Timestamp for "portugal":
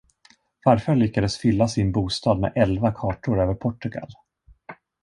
3.53-4.09